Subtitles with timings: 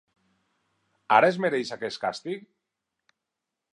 [1.17, 2.43] Ara es mereix aquest càstig?